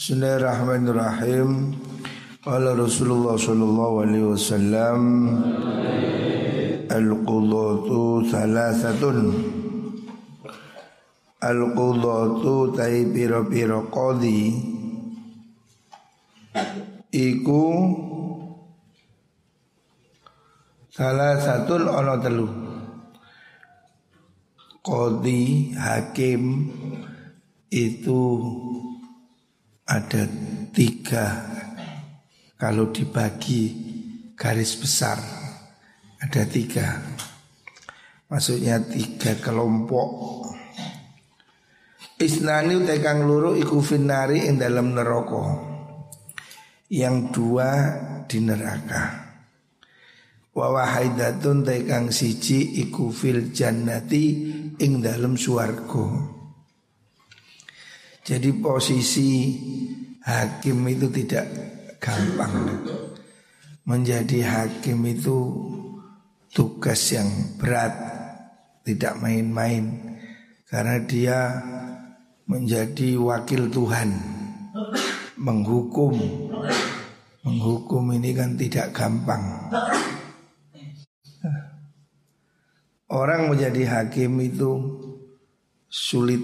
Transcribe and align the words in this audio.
Bismillahirrahmanirrahim. 0.00 1.76
Qala 2.40 2.72
Rasulullah 2.72 3.36
sallallahu 3.36 4.00
alaihi 4.00 4.32
wasallam 4.32 5.00
Al-qudatu 6.88 8.24
thalathatun. 8.32 9.18
Al-qudatu 11.44 12.72
tai 12.72 13.12
piro-piro 13.12 13.92
qadi 13.92 14.40
Iku 17.12 17.64
Salah 20.88 21.36
satu 21.36 21.76
ono 21.76 22.14
telu. 22.24 22.48
Qadi, 24.80 25.76
hakim 25.76 26.72
Itu 27.68 28.20
ada 29.90 30.22
tiga 30.70 31.26
Kalau 32.54 32.94
dibagi 32.94 33.74
garis 34.38 34.78
besar 34.78 35.18
Ada 36.22 36.46
tiga 36.46 36.86
Maksudnya 38.30 38.78
tiga 38.86 39.34
kelompok 39.42 40.30
Isnani 42.20 42.76
utekang 42.76 43.24
luru 43.24 43.56
iku 43.56 43.80
finari 43.80 44.44
ing 44.44 44.60
dalam 44.60 44.92
neraka. 44.92 45.56
Yang 46.92 47.16
dua 47.32 47.68
di 48.28 48.44
neraka. 48.44 49.02
Wa 50.52 50.68
wahidatun 50.68 51.64
tekang 51.64 52.12
siji 52.12 52.76
iku 52.84 53.08
fil 53.08 53.56
jannati 53.56 54.24
ing 54.76 55.00
dalam 55.00 55.40
suarga. 55.40 56.39
Jadi 58.20 58.50
posisi 58.60 59.30
hakim 60.24 60.78
itu 60.88 61.06
tidak 61.08 61.46
gampang. 61.98 62.52
Menjadi 63.88 64.44
hakim 64.44 65.02
itu 65.08 65.38
tugas 66.52 67.00
yang 67.10 67.28
berat, 67.56 67.92
tidak 68.84 69.18
main-main. 69.18 70.16
Karena 70.68 71.02
dia 71.02 71.38
menjadi 72.50 73.14
wakil 73.14 73.70
Tuhan 73.70 74.10
menghukum 75.38 76.18
menghukum 77.46 78.04
ini 78.12 78.34
kan 78.34 78.58
tidak 78.58 78.90
gampang 78.90 79.70
orang 83.06 83.48
menjadi 83.54 83.82
hakim 83.86 84.42
itu 84.42 84.70
sulit 85.86 86.42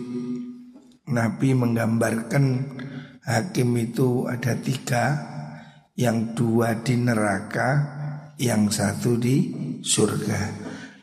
Nabi 1.06 1.54
menggambarkan 1.54 2.44
hakim 3.22 3.70
itu 3.78 4.26
ada 4.26 4.58
tiga. 4.58 5.04
Yang 5.96 6.36
dua 6.36 6.76
di 6.84 6.92
neraka 7.00 7.68
yang 8.36 8.68
satu 8.68 9.16
di 9.16 9.48
surga. 9.80 10.40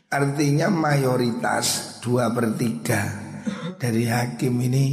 Artinya 0.06 0.70
mayoritas 0.70 1.98
dua 1.98 2.30
per 2.30 2.54
tiga 2.54 3.02
dari 3.74 4.06
hakim 4.06 4.54
ini 4.62 4.86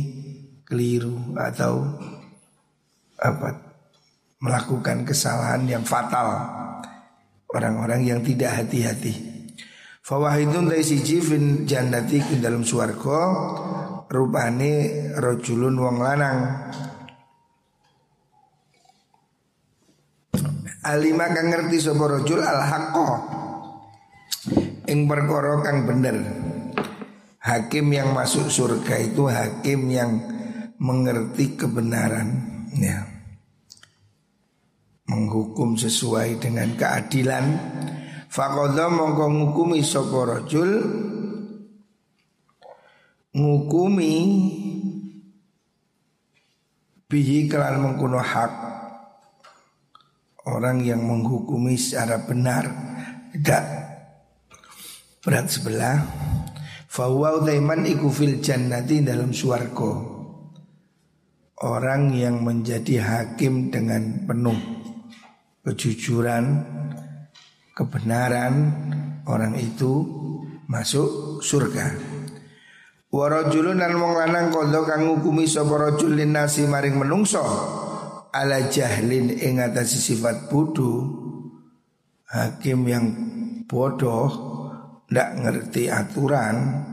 keliru 0.66 1.38
atau 1.38 1.86
apa 3.22 3.50
melakukan 4.42 5.06
kesalahan 5.06 5.70
yang 5.70 5.86
fatal. 5.86 6.50
Orang-orang 7.52 8.02
yang 8.02 8.26
tidak 8.26 8.58
hati-hati. 8.58 9.14
Fawahidun 10.02 10.72
dari 10.72 10.82
siji 10.82 11.22
fin 11.22 11.70
jannati 11.70 12.42
dalam 12.42 12.66
suarga 12.66 13.22
rupane 14.12 14.72
rojulun 15.16 15.76
wong 15.80 15.98
lanang. 16.04 16.38
Alima 20.82 21.32
kang 21.32 21.48
ngerti 21.48 21.78
sapa 21.80 22.04
rojul 22.04 22.42
al 22.44 22.62
haqqo 22.68 23.08
ing 24.92 25.08
perkara 25.08 25.64
kang 25.64 25.88
bener. 25.88 26.18
Hakim 27.42 27.90
yang 27.90 28.14
masuk 28.14 28.54
surga 28.54 29.02
itu 29.02 29.26
hakim 29.26 29.90
yang 29.90 30.22
mengerti 30.78 31.58
kebenaran 31.58 32.38
ya. 32.76 33.08
Menghukum 35.10 35.76
sesuai 35.76 36.38
dengan 36.38 36.72
keadilan 36.78 37.46
Fakoda 38.32 38.88
mongko 38.88 39.28
ngukumi 39.28 39.84
sapa 39.84 40.24
rajul 40.24 40.72
ngukumi 43.32 44.14
bihi 47.08 47.48
kelan 47.48 47.80
mengkuno 47.80 48.20
hak 48.20 48.54
orang 50.48 50.82
yang 50.82 51.04
menghukumi 51.04 51.76
secara 51.78 52.24
benar. 52.24 52.66
Tidak. 53.32 53.66
Berat 55.22 55.48
sebelah. 55.48 55.98
Fahuwa 56.92 57.40
utaiman 57.40 57.88
iku 57.88 58.12
fil 58.12 58.44
jannati 58.44 59.00
dalam 59.00 59.32
suarko 59.32 60.20
Orang 61.64 62.12
yang 62.12 62.44
menjadi 62.44 63.00
hakim 63.00 63.72
dengan 63.72 64.28
penuh 64.28 64.60
kejujuran, 65.64 66.44
kebenaran 67.72 68.56
Orang 69.24 69.56
itu 69.56 70.04
masuk 70.68 71.40
surga 71.40 72.11
Warajulun 73.12 73.84
dan 73.84 74.00
wong 74.00 74.16
lanang 74.16 74.56
kondo 74.56 74.88
kang 74.88 75.04
ngukumi 75.04 75.44
sapa 75.44 75.76
rajul 75.76 76.16
nasi 76.24 76.64
maring 76.64 76.96
menungso 76.96 77.44
ala 78.32 78.72
jahlin 78.72 79.36
ing 79.36 79.60
atase 79.60 80.00
sifat 80.00 80.48
bodoh 80.48 81.12
hakim 82.32 82.88
yang 82.88 83.12
bodoh 83.68 84.32
ndak 85.12 85.44
ngerti 85.44 85.92
aturan 85.92 86.88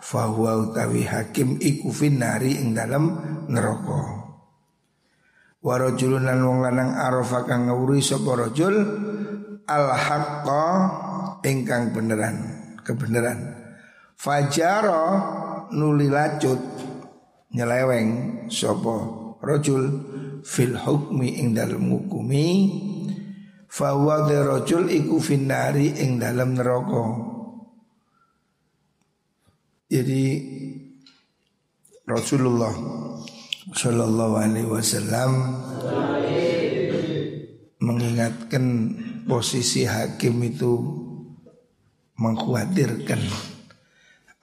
fahuwa 0.00 0.72
utawi 0.72 1.04
hakim 1.04 1.60
iku 1.60 1.92
finari 1.92 2.56
ing 2.56 2.72
dalam 2.72 3.20
neraka. 3.52 4.24
Warajulun 5.60 6.24
lan 6.24 6.48
wong 6.48 6.64
lanang 6.64 6.96
arafa 6.96 7.44
kang 7.44 7.68
ngawuri 7.68 8.00
sapa 8.00 8.40
rajul 8.40 8.72
al 9.68 9.86
haqqa 9.92 10.64
ingkang 11.44 11.92
beneran 11.92 12.36
kebenaran 12.88 13.52
fajara 14.16 15.04
nuli 15.74 16.08
lacut 16.08 16.58
nyeleweng 17.52 18.44
sapa 18.52 18.96
rajul 19.40 19.84
fil 20.44 20.76
hukmi 20.76 21.40
ing 21.40 21.56
dalam 21.56 21.88
hukumi 21.88 22.46
fahuwa 23.68 24.28
rajul 24.28 24.88
iku 24.88 25.20
finari 25.20 25.92
ing 25.96 26.20
dalam 26.20 26.56
neraka 26.56 27.04
jadi 29.88 30.24
Rasulullah 32.08 32.72
Shallallahu 33.72 34.34
Alaihi 34.40 34.68
Wasallam 34.68 35.32
mengingatkan 37.84 38.64
posisi 39.28 39.84
hakim 39.84 40.40
itu 40.40 40.72
mengkhawatirkan. 42.16 43.20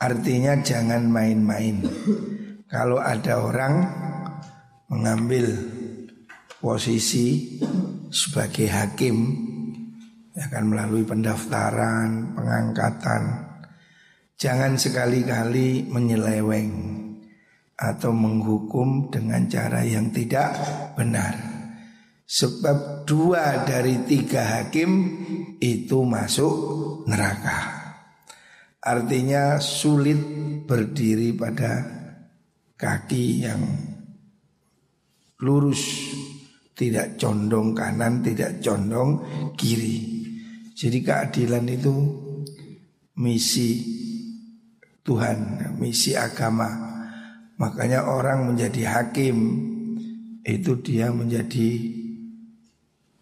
Artinya 0.02 0.60
jangan 0.60 1.08
main-main. 1.08 1.82
Kalau 2.68 3.00
ada 3.00 3.42
orang 3.46 3.76
mengambil 4.92 5.56
posisi 6.60 7.60
sebagai 8.12 8.68
hakim 8.68 9.16
akan 10.36 10.64
melalui 10.68 11.08
pendaftaran, 11.08 12.36
pengangkatan, 12.36 13.46
Jangan 14.36 14.76
sekali-kali 14.76 15.88
menyeleweng 15.88 16.72
atau 17.80 18.12
menghukum 18.12 19.08
dengan 19.08 19.48
cara 19.48 19.80
yang 19.88 20.12
tidak 20.12 20.52
benar. 21.00 21.40
Sebab 22.28 23.08
dua 23.08 23.64
dari 23.64 24.04
tiga 24.04 24.60
hakim 24.60 24.92
itu 25.64 26.04
masuk 26.04 26.54
neraka. 27.08 27.75
Artinya 28.86 29.58
sulit 29.58 30.22
berdiri 30.70 31.34
pada 31.34 31.82
kaki 32.78 33.26
yang 33.42 33.62
lurus, 35.42 36.14
tidak 36.78 37.18
condong 37.18 37.74
kanan, 37.74 38.22
tidak 38.22 38.62
condong 38.62 39.26
kiri. 39.58 40.22
Jadi 40.78 41.02
keadilan 41.02 41.66
itu 41.66 41.96
misi 43.18 43.70
Tuhan, 45.02 45.74
misi 45.82 46.14
agama. 46.14 46.70
Makanya 47.58 48.06
orang 48.06 48.54
menjadi 48.54 49.02
hakim 49.02 49.38
itu 50.46 50.78
dia 50.86 51.10
menjadi 51.10 51.90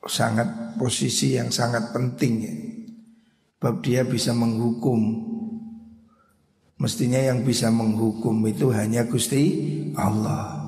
sangat 0.04 0.76
posisi 0.76 1.40
yang 1.40 1.48
sangat 1.54 1.96
penting 1.96 2.34
ya. 2.44 2.56
Sebab 3.64 3.80
dia 3.80 4.04
bisa 4.04 4.36
menghukum. 4.36 5.32
Mestinya 6.84 7.16
yang 7.16 7.48
bisa 7.48 7.72
menghukum 7.72 8.44
itu 8.44 8.68
hanya 8.76 9.08
Gusti 9.08 9.72
Allah. 9.96 10.68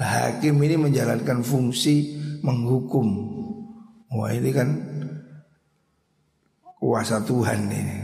Nah, 0.00 0.08
hakim 0.08 0.56
ini 0.64 0.80
menjalankan 0.80 1.44
fungsi 1.44 2.16
menghukum. 2.40 3.08
Wah 4.08 4.32
ini 4.32 4.56
kan 4.56 4.72
kuasa 6.80 7.20
Tuhan 7.28 7.68
ini. 7.68 7.96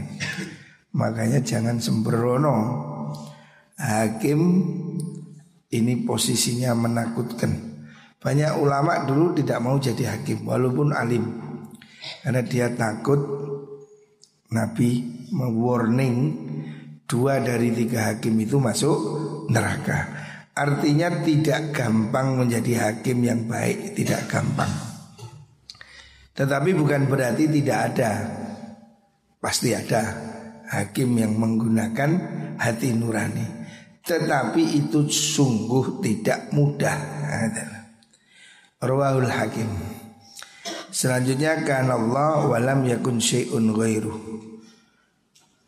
Makanya 1.01 1.41
jangan 1.41 1.81
sembrono. 1.81 2.55
Hakim 3.73 4.39
ini 5.73 6.05
posisinya 6.05 6.77
menakutkan. 6.77 7.57
Banyak 8.21 8.53
ulama 8.61 9.01
dulu 9.01 9.33
tidak 9.33 9.65
mau 9.65 9.81
jadi 9.81 10.13
hakim 10.13 10.45
walaupun 10.45 10.93
alim. 10.93 11.25
Karena 12.21 12.45
dia 12.45 12.69
takut 12.69 13.17
Nabi 14.53 15.25
mewarning 15.33 16.45
dua 17.07 17.39
dari 17.39 17.71
tiga 17.71 18.13
hakim 18.13 18.35
itu 18.37 18.59
masuk 18.59 18.97
neraka. 19.47 20.27
Artinya 20.53 21.23
tidak 21.23 21.71
gampang 21.71 22.43
menjadi 22.43 22.91
hakim 22.91 23.23
yang 23.23 23.47
baik, 23.47 23.95
tidak 23.95 24.27
gampang. 24.27 24.69
Tetapi 26.37 26.69
bukan 26.75 27.09
berarti 27.09 27.49
tidak 27.49 27.79
ada. 27.93 28.11
Pasti 29.37 29.71
ada 29.73 30.01
hakim 30.69 31.15
yang 31.17 31.33
menggunakan 31.37 32.11
hati 32.59 32.93
nurani. 32.93 33.47
Tetapi 34.01 34.63
itu 34.81 35.07
sungguh 35.07 36.01
tidak 36.01 36.49
mudah. 36.55 36.97
Rawahul 38.77 39.29
Hakim. 39.29 39.67
Selanjutnya 40.93 41.61
kan 41.67 41.91
Allah 41.91 42.47
walam 42.47 42.87
yakun 42.87 43.19
syai'un 43.19 43.73
ghairuh. 43.75 44.17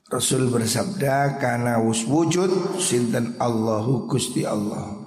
Rasul 0.10 0.50
bersabda 0.50 1.38
karena 1.38 1.78
wujud 1.86 2.82
sinten 2.82 3.38
Allahu 3.38 4.10
Gusti 4.10 4.42
Allah. 4.42 4.98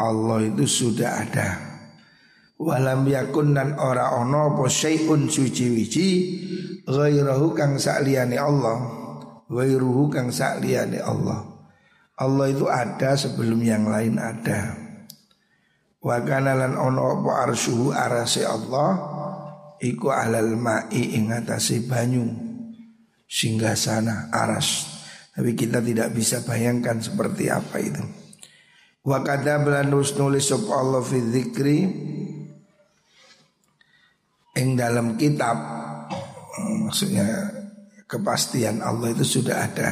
Allah 0.00 0.48
itu 0.48 0.64
sudah 0.64 1.28
ada. 1.28 1.48
Walam 2.56 3.04
yakun 3.04 3.52
dan 3.52 3.76
ora 3.76 4.16
ono 4.16 4.56
apa 4.56 4.64
syai'un 4.72 5.28
suci 5.28 5.64
wiji 5.68 6.08
ghairahu 6.88 7.52
kang 7.52 7.76
sakliyane 7.76 8.40
Allah. 8.40 8.96
Ghairuhu 9.52 10.08
kang 10.08 10.32
sakliyane 10.32 10.96
Allah. 10.96 11.44
Allah 12.16 12.46
itu 12.48 12.64
ada 12.64 13.12
sebelum 13.12 13.60
yang 13.60 13.92
lain 13.92 14.16
ada. 14.16 14.72
Wa 16.00 16.24
kana 16.24 16.56
lan 16.56 16.80
ono 16.80 17.20
apa 17.20 17.44
arsyuhu 17.44 17.92
arase 17.92 18.48
Allah 18.48 19.04
iku 19.84 20.16
alal 20.16 20.56
ma'i 20.56 21.12
ing 21.20 21.28
banyu 21.84 22.47
singgah 23.28 23.76
sana 23.76 24.32
aras. 24.32 24.96
Tapi 25.36 25.54
kita 25.54 25.78
tidak 25.84 26.10
bisa 26.16 26.42
bayangkan 26.42 26.98
seperti 26.98 27.46
apa 27.46 27.76
itu. 27.78 28.02
Wa 29.06 29.22
kada 29.22 29.62
nulis 29.62 30.50
sop 30.50 30.66
Allah 30.74 30.98
fi 31.04 31.22
dzikri 31.22 31.78
ing 34.58 34.68
dalam 34.74 35.14
kitab 35.14 35.56
maksudnya 36.82 37.54
kepastian 38.10 38.82
Allah 38.82 39.14
itu 39.14 39.22
sudah 39.38 39.56
ada. 39.62 39.90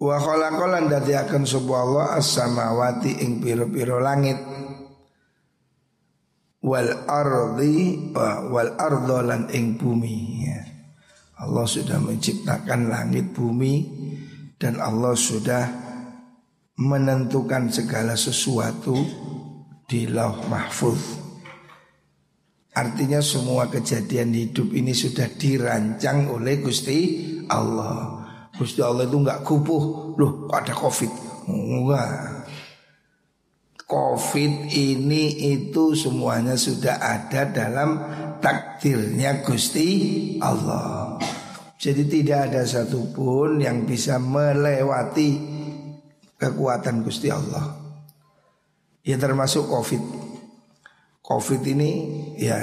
Wa 0.00 0.16
khalaqalan 0.16 0.88
dadi 0.88 1.12
akan 1.12 1.44
Allah 1.76 2.16
as-samawati 2.16 3.20
ing 3.20 3.44
piro-piro 3.44 4.00
langit 4.00 4.40
wal 6.60 6.92
ardi 7.08 8.12
wal 8.14 8.70
ardolan 8.76 9.48
ing 9.52 9.80
bumi 9.80 10.16
ya. 10.44 10.60
Allah 11.40 11.64
sudah 11.64 11.96
menciptakan 11.96 12.92
langit 12.92 13.32
bumi 13.32 13.74
dan 14.60 14.76
Allah 14.76 15.16
sudah 15.16 15.64
menentukan 16.76 17.72
segala 17.72 18.12
sesuatu 18.12 18.96
di 19.88 20.04
lauh 20.04 20.44
mahfuz. 20.52 21.20
Artinya 22.70 23.18
semua 23.24 23.66
kejadian 23.66 24.30
hidup 24.36 24.70
ini 24.72 24.94
sudah 24.94 25.26
dirancang 25.32 26.28
oleh 26.28 26.60
Gusti 26.60 26.98
Allah. 27.48 28.20
Gusti 28.54 28.80
Allah 28.84 29.08
itu 29.08 29.16
nggak 29.16 29.42
kupuh, 29.42 30.14
loh 30.20 30.46
ada 30.52 30.72
covid, 30.76 31.10
enggak. 31.48 32.39
Covid 33.90 34.70
ini 34.70 35.50
itu 35.50 35.98
semuanya 35.98 36.54
sudah 36.54 37.02
ada 37.02 37.42
dalam 37.50 37.98
takdirnya 38.38 39.42
Gusti 39.42 39.88
Allah. 40.38 41.18
Jadi 41.74 42.06
tidak 42.06 42.54
ada 42.54 42.62
satupun 42.62 43.58
yang 43.58 43.82
bisa 43.82 44.22
melewati 44.22 45.42
kekuatan 46.38 47.02
Gusti 47.02 47.34
Allah. 47.34 47.82
Ya 49.02 49.18
termasuk 49.18 49.66
Covid. 49.66 50.02
Covid 51.18 51.62
ini 51.66 51.90
ya 52.38 52.62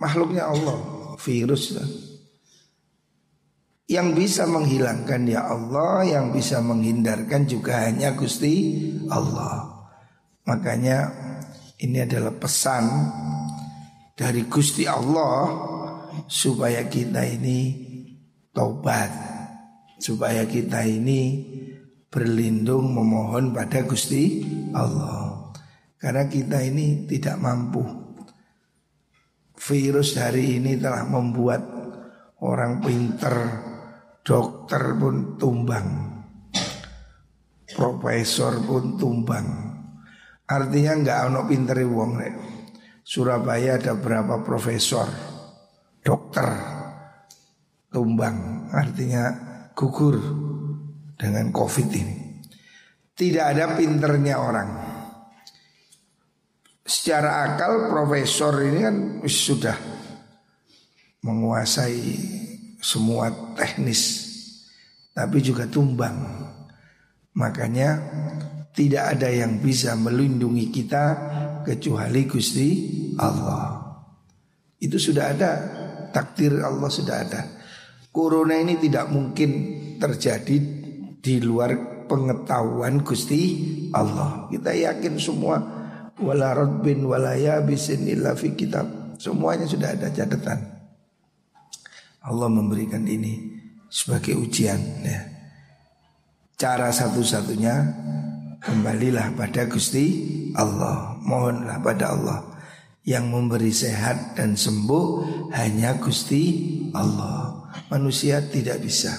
makhluknya 0.00 0.48
Allah, 0.48 0.80
virus. 1.20 1.76
Yang 3.84 4.08
bisa 4.16 4.48
menghilangkan 4.48 5.28
ya 5.28 5.44
Allah, 5.44 6.08
yang 6.08 6.32
bisa 6.32 6.64
menghindarkan 6.64 7.44
juga 7.44 7.84
hanya 7.84 8.16
Gusti 8.16 8.80
Allah. 9.12 9.73
Makanya 10.44 11.08
ini 11.80 12.04
adalah 12.04 12.36
pesan 12.36 12.84
dari 14.12 14.44
Gusti 14.44 14.84
Allah 14.84 15.48
supaya 16.28 16.84
kita 16.84 17.24
ini 17.24 17.60
taubat, 18.52 19.10
supaya 19.98 20.44
kita 20.44 20.84
ini 20.84 21.42
berlindung 22.12 22.94
memohon 22.94 23.50
pada 23.50 23.82
Gusti 23.88 24.44
Allah. 24.76 25.50
Karena 25.98 26.28
kita 26.28 26.60
ini 26.60 27.08
tidak 27.08 27.40
mampu. 27.40 27.82
Virus 29.56 30.20
hari 30.20 30.60
ini 30.60 30.76
telah 30.76 31.08
membuat 31.08 31.64
orang 32.44 32.84
pinter, 32.84 33.64
dokter 34.20 34.92
pun 35.00 35.40
tumbang, 35.40 35.88
profesor 37.72 38.60
pun 38.60 39.00
tumbang. 39.00 39.73
Artinya 40.44 40.92
nggak 41.00 41.18
ono 41.32 41.40
pinter 41.48 41.78
wong 41.88 42.12
rek. 42.20 42.34
Surabaya 43.04 43.76
ada 43.76 43.96
berapa 43.96 44.40
profesor, 44.40 45.08
dokter, 46.00 46.48
tumbang, 47.92 48.68
artinya 48.72 49.24
gugur 49.76 50.16
dengan 51.16 51.52
covid 51.52 51.88
ini. 51.92 52.16
Tidak 53.14 53.44
ada 53.44 53.76
pinternya 53.76 54.40
orang. 54.40 54.70
Secara 56.84 57.48
akal 57.48 57.88
profesor 57.88 58.60
ini 58.64 58.80
kan 58.84 58.96
sudah 59.24 59.76
menguasai 61.24 62.00
semua 62.80 63.32
teknis, 63.56 64.02
tapi 65.16 65.40
juga 65.40 65.64
tumbang. 65.64 66.16
Makanya 67.36 68.00
tidak 68.74 69.16
ada 69.16 69.30
yang 69.30 69.62
bisa 69.62 69.94
melindungi 69.94 70.74
kita 70.74 71.04
kecuali 71.62 72.26
Gusti 72.26 72.68
Allah. 73.22 73.78
Itu 74.82 74.98
sudah 74.98 75.30
ada, 75.30 75.50
takdir 76.10 76.58
Allah 76.58 76.90
sudah 76.90 77.16
ada. 77.22 77.42
Corona 78.10 78.58
ini 78.58 78.74
tidak 78.82 79.14
mungkin 79.14 79.50
terjadi 80.02 80.56
di 81.22 81.34
luar 81.38 82.04
pengetahuan 82.10 83.00
Gusti 83.06 83.40
Allah. 83.94 84.50
Kita 84.50 84.74
yakin 84.74 85.14
semua 85.22 85.56
wala 86.18 86.54
radbin 86.54 87.06
wala 87.06 87.38
yabisin 87.38 88.10
illa 88.10 88.34
fi 88.34 88.58
kitab. 88.58 89.16
Semuanya 89.22 89.70
sudah 89.70 89.94
ada 89.94 90.10
catatan. 90.10 90.74
Allah 92.26 92.48
memberikan 92.50 93.06
ini 93.06 93.54
sebagai 93.86 94.34
ujian 94.34 94.80
ya. 95.06 95.20
Cara 96.58 96.90
satu-satunya 96.90 97.74
Kembalilah 98.64 99.36
pada 99.36 99.68
Gusti 99.68 100.24
Allah. 100.56 101.20
Mohonlah 101.20 101.84
pada 101.84 102.16
Allah 102.16 102.40
Yang 103.04 103.24
memberi 103.28 103.72
sehat 103.72 104.40
dan 104.40 104.56
sembuh 104.56 105.06
Hanya 105.52 106.00
Gusti 106.00 106.42
Allah. 106.96 107.68
Manusia 107.92 108.40
tidak 108.40 108.80
bisa. 108.80 109.12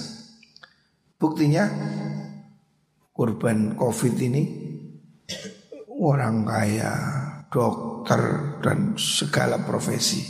Buktinya 1.21 1.69
Korban 3.13 3.77
covid 3.77 4.17
ini 4.17 4.43
Orang 5.93 6.41
kaya 6.41 6.93
Dokter 7.45 8.21
Dan 8.65 8.97
segala 8.97 9.61
profesi. 9.61 10.25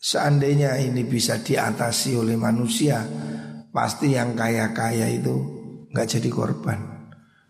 Seandainya 0.00 0.80
ini 0.80 1.04
bisa 1.04 1.44
diatasi 1.44 2.16
oleh 2.16 2.40
manusia 2.40 3.04
Pasti 3.68 4.16
yang 4.16 4.32
kaya-kaya 4.32 5.12
itu 5.12 5.60
nggak 5.92 6.08
jadi 6.08 6.28
korban 6.32 6.91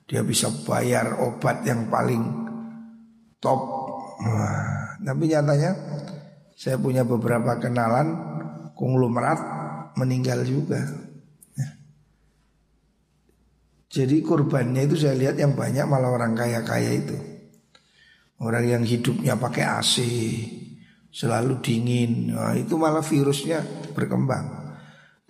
dia 0.06 0.20
bisa 0.26 0.50
bayar 0.66 1.22
obat 1.22 1.62
yang 1.64 1.88
paling 1.88 2.22
top. 3.38 3.60
Nah, 4.22 4.98
tapi 5.02 5.30
nyatanya 5.30 5.72
saya 6.54 6.78
punya 6.78 7.02
beberapa 7.02 7.58
kenalan 7.58 8.14
konglomerat 8.78 9.40
meninggal 9.98 10.46
juga. 10.46 10.78
Ya. 11.58 11.68
Jadi 13.90 14.22
kurbannya 14.22 14.86
itu 14.86 14.96
saya 14.98 15.18
lihat 15.18 15.36
yang 15.38 15.58
banyak 15.58 15.84
malah 15.86 16.10
orang 16.14 16.38
kaya-kaya 16.38 16.90
itu. 17.02 17.16
Orang 18.42 18.66
yang 18.66 18.82
hidupnya 18.82 19.38
pakai 19.38 19.62
AC, 19.62 19.94
selalu 21.14 21.62
dingin, 21.62 22.34
nah, 22.34 22.58
itu 22.58 22.74
malah 22.74 23.04
virusnya 23.04 23.62
berkembang. 23.94 24.74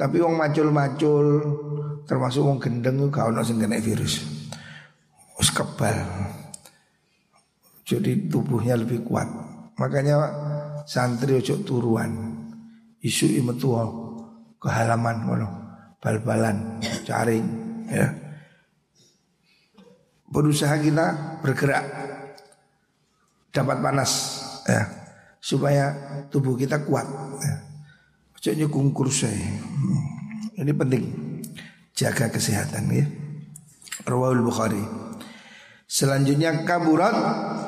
Tapi 0.01 0.17
wong 0.17 0.41
macul-macul, 0.41 1.27
termasuk 2.09 2.41
wong 2.41 2.57
gendeng 2.57 3.13
gak 3.13 3.29
ono 3.29 3.45
sing 3.45 3.61
kena 3.61 3.77
virus. 3.77 4.32
Us 5.41 5.49
kebal. 5.53 5.97
Jadi 7.87 8.29
tubuhnya 8.29 8.77
lebih 8.79 9.05
kuat. 9.05 9.29
Makanya 9.77 10.17
santri 10.89 11.39
ojo 11.39 11.61
turuan. 11.65 12.35
Isu 13.03 13.29
metu 13.43 13.75
ke 14.63 14.71
halaman 14.71 15.27
ngono, 15.27 15.49
bal-balan, 15.99 16.79
caring 17.03 17.43
ya 17.91 18.23
berusaha 20.33 20.81
kita 20.81 21.39
bergerak 21.45 21.85
dapat 23.53 23.77
panas 23.85 24.13
ya 24.65 24.83
supaya 25.39 25.93
tubuh 26.33 26.57
kita 26.57 26.81
kuat 26.89 27.05
ya. 27.45 27.55
Coknya 28.43 28.67
kungkur 28.67 29.07
saya. 29.07 29.39
Hmm. 29.39 30.03
Ini 30.59 30.73
penting 30.75 31.05
jaga 31.95 32.27
kesehatan 32.27 32.91
ya. 32.91 33.07
Rawal 34.09 34.41
Bukhari. 34.41 34.83
Selanjutnya 35.85 36.65
kaburat 36.65 37.15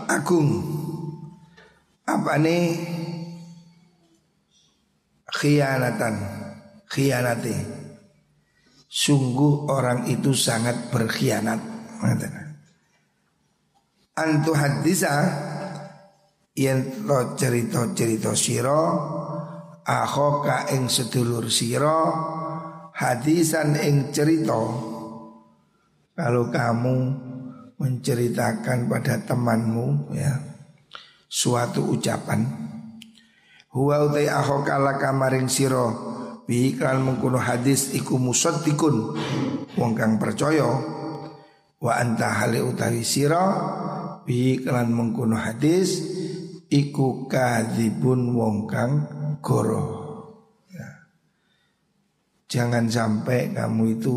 agung. 0.08 0.64
Apa 2.04 2.40
nih? 2.40 2.80
Khianatan, 5.34 6.14
khianati. 6.88 7.56
Sungguh 8.88 9.68
orang 9.68 10.06
itu 10.06 10.30
sangat 10.32 10.88
berkhianat 10.94 11.74
antu 14.14 14.54
hadisa 14.54 15.26
yen 16.54 17.02
to 17.02 17.34
cerita-cerita 17.34 18.32
sira 18.38 18.82
akhoka 19.82 20.70
ing 20.70 20.86
sedulur 20.86 21.50
sira 21.50 22.14
hadisan 22.94 23.74
ing 23.74 24.14
cerita 24.14 24.93
kalau 26.14 26.48
kamu 26.48 26.96
menceritakan 27.78 28.86
pada 28.86 29.20
temanmu 29.26 30.14
ya 30.14 30.38
suatu 31.26 31.94
ucapan 31.94 32.46
huwa 33.74 34.06
utai 34.06 34.30
akhoka 34.30 34.78
laka 34.78 35.10
maring 35.10 35.50
sira 35.50 35.90
bi 36.46 36.78
mengkuno 36.78 37.42
hadis 37.42 37.90
iku 37.92 38.16
musaddiqun 38.16 38.96
wong 39.74 39.92
kang 39.98 40.22
percaya 40.22 40.70
wa 41.82 41.92
anta 41.98 42.30
hale 42.30 42.62
utawi 42.62 43.02
sira 43.02 43.42
bi 44.24 44.62
kelan 44.64 44.88
mengkono 44.94 45.36
hadis 45.36 46.00
iku 46.72 47.28
kadzibun 47.28 48.32
wong 48.32 48.64
kang 48.64 48.92
goro. 49.44 49.86
Ya. 50.72 50.88
Jangan 52.48 52.88
sampai 52.88 53.52
kamu 53.52 54.00
itu 54.00 54.16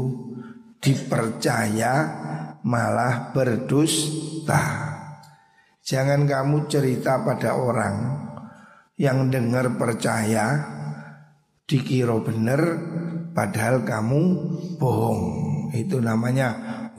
dipercaya 0.81 1.93
malah 2.63 3.31
berdusta. 3.31 4.63
Jangan 5.87 6.27
kamu 6.27 6.67
cerita 6.67 7.23
pada 7.23 7.55
orang 7.55 7.95
yang 8.99 9.31
dengar 9.31 9.77
percaya 9.79 10.75
dikira 11.63 12.17
benar 12.19 12.61
padahal 13.31 13.87
kamu 13.87 14.19
bohong. 14.75 15.21
Itu 15.71 16.03
namanya 16.03 16.49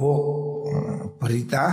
hoax, 0.00 1.18
berita 1.20 1.64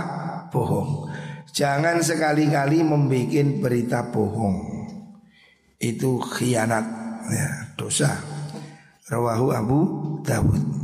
bohong. 0.52 1.08
Jangan 1.56 2.04
sekali-kali 2.04 2.84
membuat 2.84 3.48
berita 3.64 4.04
bohong. 4.12 4.56
Itu 5.80 6.20
khianat, 6.20 6.84
ya, 7.32 7.48
dosa. 7.80 8.12
Rawahu 9.08 9.46
Abu 9.56 9.78
Dawud. 10.20 10.75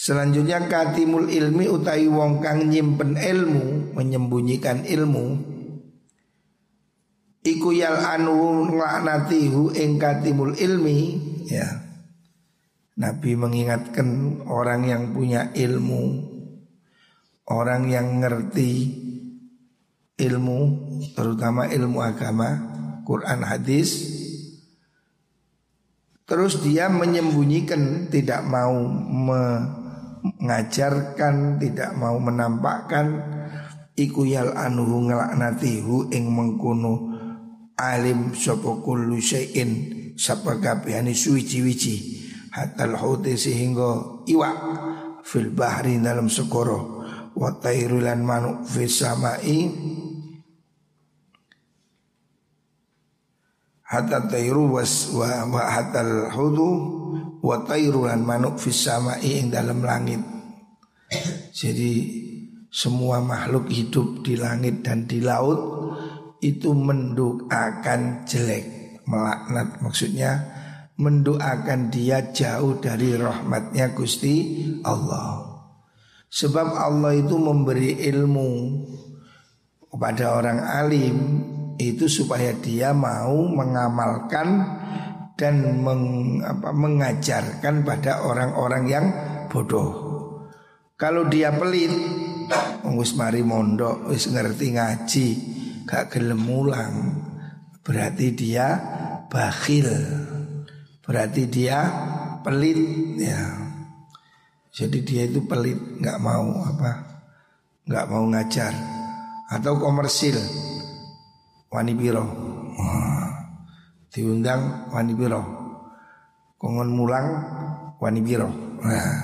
Selanjutnya 0.00 0.64
katimul 0.64 1.28
ilmi 1.28 1.68
utai 1.68 2.08
wong 2.08 2.40
kang 2.40 2.72
nyimpen 2.72 3.20
ilmu, 3.20 3.92
menyembunyikan 3.92 4.88
ilmu. 4.88 5.36
Iku 7.44 7.68
yal 7.76 8.00
anu 8.00 8.64
nglaknatihu 8.64 9.76
ing 9.76 10.00
katimul 10.00 10.56
ilmi, 10.56 11.20
ya. 11.44 11.84
Nabi 12.96 13.36
mengingatkan 13.36 14.40
orang 14.48 14.88
yang 14.88 15.12
punya 15.12 15.52
ilmu, 15.52 16.24
orang 17.44 17.92
yang 17.92 18.24
ngerti 18.24 18.96
ilmu 20.16 20.60
terutama 21.12 21.68
ilmu 21.68 22.00
agama 22.00 22.48
Quran 23.08 23.40
hadis 23.40 24.20
terus 26.28 26.60
dia 26.62 26.86
menyembunyikan 26.92 28.12
tidak 28.12 28.44
mau 28.46 28.76
mengajarkan 30.20 31.56
tidak 31.60 31.96
mau 31.96 32.16
menampakkan 32.20 33.20
iku 33.96 34.24
yal 34.24 34.52
anuhu 34.56 35.08
nglaknatihu 35.08 36.12
ing 36.12 36.28
mengkuno 36.28 37.12
alim 37.76 38.36
sapa 38.36 38.80
kullu 38.84 39.16
syai'in 39.16 39.70
sapa 40.16 40.60
kabehane 40.60 41.16
suwi-wici 41.16 42.20
hatal 42.52 42.98
hauti 42.98 43.38
sehingga 43.38 44.20
iwak 44.28 44.58
fil 45.24 45.52
bahri 45.54 45.96
dalam 45.96 46.28
sekoro 46.28 47.00
wa 47.36 47.50
tairulan 47.56 48.20
manuk 48.20 48.66
fis 48.66 49.00
samai. 49.00 49.70
Hatta 53.90 54.30
tayru 54.30 54.70
was 54.70 55.10
wa, 55.10 55.50
wa 55.50 55.66
hatal 55.66 56.30
hudu 56.30 56.70
wa 57.40 57.64
manuk 58.20 58.60
fis 58.60 58.88
samai 58.88 59.20
ing 59.24 59.52
dalam 59.52 59.80
langit. 59.80 60.20
Jadi 61.50 61.92
semua 62.70 63.18
makhluk 63.18 63.66
hidup 63.66 64.22
di 64.22 64.38
langit 64.38 64.86
dan 64.86 65.04
di 65.08 65.18
laut 65.18 65.58
itu 66.40 66.72
mendoakan 66.72 68.24
jelek, 68.24 68.64
melaknat 69.04 69.82
maksudnya 69.82 70.32
mendoakan 71.00 71.88
dia 71.88 72.28
jauh 72.30 72.76
dari 72.76 73.16
rahmatnya 73.16 73.96
Gusti 73.96 74.62
Allah. 74.84 75.48
Sebab 76.30 76.68
Allah 76.76 77.16
itu 77.16 77.34
memberi 77.40 77.98
ilmu 78.06 78.50
kepada 79.90 80.38
orang 80.38 80.60
alim 80.62 81.16
itu 81.80 82.06
supaya 82.06 82.54
dia 82.60 82.92
mau 82.92 83.48
mengamalkan 83.48 84.78
dan 85.40 85.80
meng, 85.80 86.44
apa, 86.44 86.68
mengajarkan 86.76 87.80
pada 87.80 88.28
orang-orang 88.28 88.84
yang 88.84 89.06
bodoh. 89.48 89.88
Kalau 91.00 91.24
dia 91.32 91.48
pelit, 91.56 91.88
wis 92.92 93.16
mari 93.16 93.40
mondok, 93.40 94.12
wis 94.12 94.28
ngerti 94.28 94.76
ngaji, 94.76 95.28
gak 95.88 96.12
gelem 96.12 96.44
mulang, 96.44 96.94
berarti 97.80 98.36
dia 98.36 98.76
bakhil. 99.32 99.88
Berarti 101.00 101.48
dia 101.48 101.88
pelit 102.44 102.78
ya. 103.16 103.40
Jadi 104.70 105.00
dia 105.02 105.24
itu 105.24 105.40
pelit, 105.48 105.74
nggak 105.98 106.20
mau 106.22 106.62
apa, 106.62 106.92
nggak 107.88 108.06
mau 108.06 108.22
ngajar 108.30 108.70
atau 109.50 109.74
komersil 109.80 110.38
wani 111.72 111.92
biro. 111.98 112.49
Diundang 114.10 114.90
wani 114.90 115.14
biro. 115.14 115.42
Kongon 116.58 116.90
mulang 116.90 117.26
wani 118.02 118.20
biro. 118.20 118.50
Nah, 118.82 119.14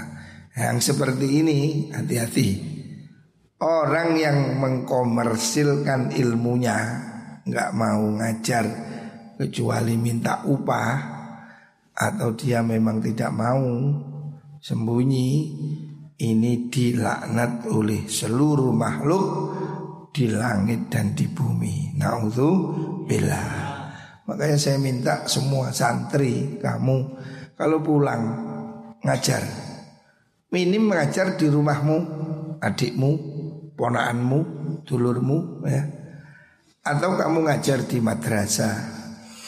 yang 0.55 0.79
seperti 0.79 1.43
ini 1.43 1.59
hati-hati. 1.91 2.49
Orang 3.59 4.15
yang 4.15 4.63
mengkomersilkan 4.63 6.15
ilmunya 6.15 6.79
nggak 7.43 7.71
mau 7.75 8.05
ngajar 8.15 8.65
kecuali 9.35 9.99
minta 9.99 10.47
upah 10.47 10.95
atau 11.97 12.37
dia 12.39 12.63
memang 12.63 13.03
tidak 13.03 13.33
mau 13.35 13.67
sembunyi 14.63 15.29
ini 16.17 16.53
dilaknat 16.73 17.69
oleh 17.69 18.09
seluruh 18.09 18.73
makhluk 18.73 19.25
di 20.15 20.33
langit 20.33 20.89
dan 20.89 21.13
di 21.13 21.29
bumi. 21.29 21.93
bila. 23.05 23.66
Makanya 24.27 24.59
saya 24.59 24.79
minta 24.83 25.27
semua 25.31 25.71
santri 25.71 26.59
kamu 26.59 26.97
kalau 27.55 27.79
pulang 27.79 28.23
ngajar 29.07 29.67
minim 30.57 30.89
mengajar 30.89 31.35
di 31.35 31.53
rumahmu, 31.53 31.97
adikmu, 32.65 33.11
ponaanmu, 33.77 34.39
dulurmu 34.89 35.67
ya. 35.67 35.83
Atau 36.87 37.19
kamu 37.19 37.51
ngajar 37.51 37.85
di 37.85 37.99
madrasah, 37.99 38.75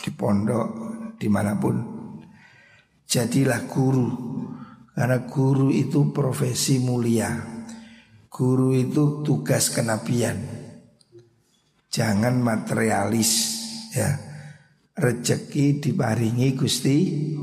di 0.03 0.11
pondok, 0.11 0.69
di 1.17 1.29
mana 1.31 1.55
pun. 1.55 1.97
Jadilah 3.09 3.65
guru 3.65 4.09
Karena 4.93 5.23
guru 5.31 5.71
itu 5.71 6.11
profesi 6.11 6.83
mulia. 6.83 7.31
Guru 8.27 8.75
itu 8.75 9.23
tugas 9.23 9.71
kenabian. 9.71 10.35
Jangan 11.87 12.43
materialis 12.43 13.31
ya. 13.95 14.28
Rezeki 14.99 15.79
diparingi 15.79 16.59
Gusti 16.59 16.97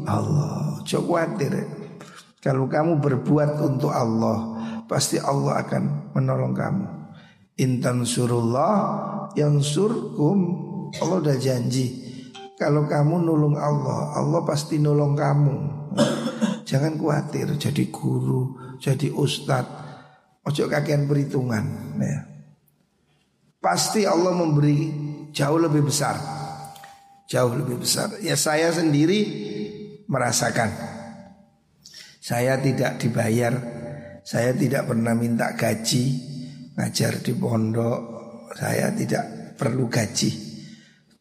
Allah. 0.04 0.84
Coba 0.84 1.24
khawatir. 1.24 1.56
Kalau 2.44 2.68
kamu 2.68 3.00
berbuat 3.00 3.64
untuk 3.64 3.96
Allah, 3.96 4.60
pasti 4.92 5.18
Allah 5.18 5.64
akan 5.64 6.14
menolong 6.14 6.52
kamu. 6.52 6.86
Intan 7.64 8.04
surullah 8.04 8.76
yang 9.40 9.64
surkum. 9.64 10.38
Allah 11.00 11.18
udah 11.24 11.38
janji. 11.40 12.04
Kalau 12.60 12.84
kamu 12.88 13.24
nulung 13.24 13.56
Allah, 13.56 14.14
Allah 14.20 14.44
pasti 14.44 14.76
nulung 14.76 15.16
kamu. 15.16 15.56
Jangan 16.68 17.00
khawatir 17.00 17.56
jadi 17.56 17.84
guru, 17.88 18.76
jadi 18.84 19.16
ustadz. 19.16 19.86
Ojo 20.46 20.70
kakian 20.70 21.10
perhitungan. 21.10 21.98
Ya. 21.98 22.20
Pasti 23.58 24.06
Allah 24.06 24.36
memberi 24.36 24.94
jauh 25.34 25.58
lebih 25.58 25.90
besar. 25.90 26.35
Jauh 27.25 27.53
lebih 27.58 27.82
besar. 27.82 28.13
Ya 28.22 28.38
saya 28.38 28.70
sendiri 28.70 29.25
merasakan. 30.05 30.70
Saya 32.22 32.58
tidak 32.62 33.01
dibayar. 33.01 33.53
Saya 34.25 34.53
tidak 34.53 34.89
pernah 34.89 35.17
minta 35.17 35.53
gaji. 35.58 36.03
Ngajar 36.77 37.22
di 37.25 37.34
pondok. 37.34 38.00
Saya 38.53 38.94
tidak 38.94 39.58
perlu 39.58 39.89
gaji. 39.89 40.32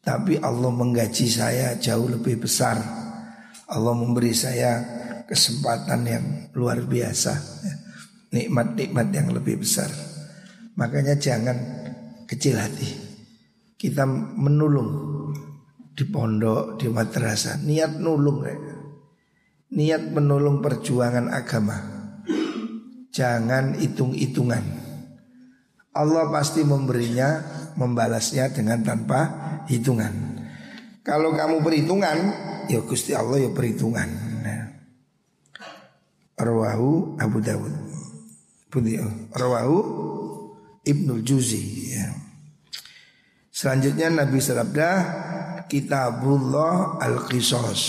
Tapi 0.05 0.37
Allah 0.37 0.69
menggaji 0.69 1.25
saya 1.25 1.73
jauh 1.81 2.05
lebih 2.05 2.45
besar. 2.45 2.77
Allah 3.65 3.93
memberi 3.97 4.29
saya 4.37 4.77
kesempatan 5.25 6.01
yang 6.05 6.25
luar 6.53 6.85
biasa. 6.85 7.33
Nikmat-nikmat 8.29 9.09
yang 9.09 9.33
lebih 9.33 9.65
besar. 9.65 9.89
Makanya 10.77 11.17
jangan 11.17 11.57
kecil 12.29 12.61
hati. 12.61 12.89
Kita 13.73 14.05
menulung 14.37 15.14
di 15.95 16.03
pondok, 16.03 16.75
di 16.75 16.91
madrasah, 16.91 17.63
niat 17.63 17.97
nulung 17.97 18.43
ya. 18.43 18.55
Niat 19.75 20.11
menolong 20.11 20.59
perjuangan 20.59 21.31
agama. 21.31 21.77
Jangan 23.15 23.79
hitung-hitungan. 23.79 24.63
Allah 25.95 26.27
pasti 26.27 26.67
memberinya, 26.67 27.39
membalasnya 27.79 28.51
dengan 28.51 28.83
tanpa 28.83 29.19
hitungan. 29.71 30.11
Kalau 31.01 31.31
kamu 31.31 31.63
perhitungan, 31.63 32.17
ya 32.67 32.83
Gusti 32.83 33.15
Allah 33.15 33.47
ya 33.47 33.49
perhitungan. 33.55 34.35
Arwahu 36.35 37.15
Abu 37.15 37.39
Dawud. 37.39 37.73
Beliau 38.67 39.07
Rawahu 39.31 39.79
Ibnul 40.83 41.23
Juzi 41.23 41.95
ya. 41.95 42.11
Selanjutnya 43.55 44.11
Nabi 44.11 44.43
sabda 44.43 44.89
Kitabullah 45.65 47.01
Al-Qisas. 47.01 47.81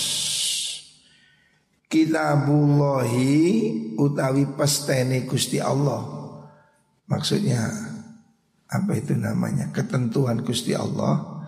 Kitabullahi 1.87 3.35
utawi 3.95 4.43
pestene 4.59 5.23
Gusti 5.23 5.63
Allah. 5.63 6.03
Maksudnya 7.07 7.63
apa 8.67 8.91
itu 8.91 9.15
namanya? 9.15 9.71
Ketentuan 9.71 10.43
Gusti 10.43 10.75
Allah. 10.75 11.39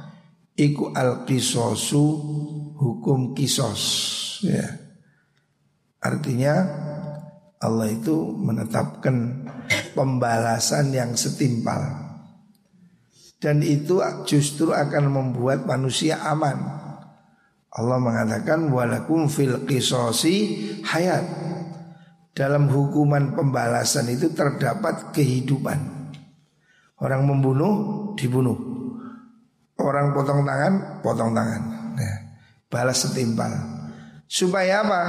Iku 0.55 0.95
al 0.95 1.27
kisosu 1.27 2.03
hukum 2.79 3.35
kisos. 3.35 3.83
Ya. 4.47 4.79
Artinya 5.99 6.55
Allah 7.59 7.91
itu 7.91 8.15
menetapkan 8.39 9.43
pembalasan 9.91 10.95
yang 10.95 11.19
setimpal 11.19 12.08
dan 13.39 13.63
itu 13.63 14.03
justru 14.27 14.75
akan 14.75 15.07
membuat 15.07 15.63
manusia 15.63 16.19
aman. 16.27 16.59
Allah 17.71 17.97
mengatakan 17.97 18.67
walakum 18.67 19.31
fil 19.31 19.63
qisasi 19.63 20.35
hayat. 20.83 21.23
Dalam 22.35 22.71
hukuman 22.71 23.35
pembalasan 23.35 24.11
itu 24.11 24.31
terdapat 24.31 25.11
kehidupan. 25.11 25.79
Orang 26.99 27.27
membunuh 27.27 27.73
dibunuh. 28.15 28.55
Orang 29.79 30.11
potong 30.11 30.43
tangan, 30.43 30.99
potong 30.99 31.31
tangan. 31.31 31.61
Nah, 31.95 32.15
balas 32.67 33.07
setimpal. 33.07 33.51
Supaya 34.29 34.83
apa? 34.83 35.01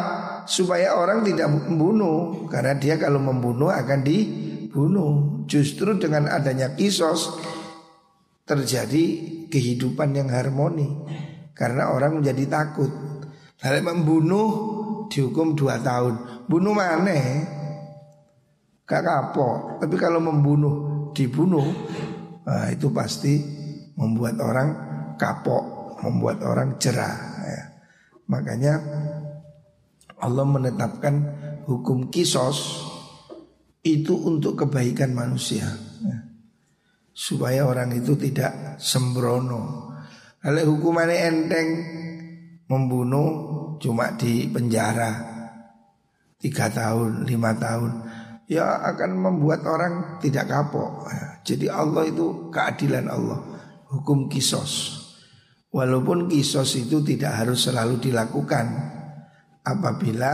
Supaya 0.49 0.97
orang 0.97 1.21
tidak 1.29 1.53
membunuh 1.53 2.49
Karena 2.49 2.73
dia 2.81 2.97
kalau 2.97 3.21
membunuh 3.21 3.69
akan 3.69 4.01
dibunuh 4.01 5.45
Justru 5.45 6.01
dengan 6.01 6.25
adanya 6.25 6.73
kisos 6.73 7.37
Terjadi 8.51 9.05
kehidupan 9.47 10.11
yang 10.11 10.27
harmoni 10.35 10.91
Karena 11.55 11.95
orang 11.95 12.19
menjadi 12.19 12.51
takut 12.51 12.91
Kalau 13.55 13.81
membunuh 13.87 14.49
dihukum 15.07 15.55
dua 15.55 15.79
tahun 15.79 16.47
Bunuh 16.51 16.75
mana? 16.75 17.47
Gak 18.83 19.07
kapok 19.07 19.79
Tapi 19.79 19.95
kalau 19.95 20.19
membunuh 20.19 20.75
dibunuh 21.15 21.71
nah, 22.43 22.67
Itu 22.75 22.91
pasti 22.91 23.39
membuat 23.95 24.43
orang 24.43 24.69
kapok 25.15 25.95
Membuat 26.03 26.43
orang 26.43 26.75
cerah 26.83 27.15
ya. 27.47 27.63
Makanya 28.27 28.75
Allah 30.21 30.45
menetapkan 30.45 31.15
hukum 31.65 32.13
kisos 32.13 32.89
itu 33.81 34.13
untuk 34.13 34.61
kebaikan 34.61 35.17
manusia 35.17 35.65
ya. 36.05 36.30
Supaya 37.13 37.67
orang 37.67 37.93
itu 37.95 38.17
tidak 38.17 38.79
sembrono. 38.81 39.93
Kalau 40.41 40.63
hukumannya 40.73 41.17
enteng 41.29 41.69
membunuh 42.71 43.31
cuma 43.83 44.15
di 44.17 44.49
penjara 44.49 45.31
tiga 46.41 46.73
tahun, 46.73 47.29
lima 47.29 47.53
tahun, 47.61 47.93
ya 48.49 48.81
akan 48.95 49.11
membuat 49.21 49.63
orang 49.69 50.17
tidak 50.19 50.49
kapok. 50.49 51.07
Jadi 51.45 51.69
Allah 51.69 52.09
itu 52.09 52.49
keadilan 52.49 53.07
Allah, 53.13 53.39
hukum 53.93 54.27
kisos. 54.33 54.99
Walaupun 55.71 56.27
kisos 56.27 56.75
itu 56.81 56.99
tidak 57.05 57.45
harus 57.45 57.63
selalu 57.69 58.03
dilakukan 58.03 58.67
apabila 59.63 60.33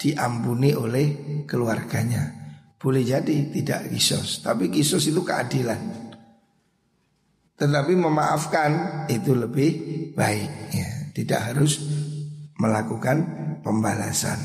diampuni 0.00 0.74
oleh 0.74 1.06
keluarganya. 1.46 2.45
Boleh 2.76 3.02
jadi 3.02 3.50
tidak 3.52 3.88
kisos, 3.88 4.44
tapi 4.44 4.68
kisos 4.68 5.08
itu 5.08 5.24
keadilan. 5.24 5.80
Tetapi 7.56 7.92
memaafkan 7.96 8.70
itu 9.08 9.32
lebih 9.32 9.70
baik 10.12 10.52
ya. 10.76 10.88
Tidak 11.16 11.40
harus 11.40 11.80
melakukan 12.60 13.16
pembalasan. 13.64 14.36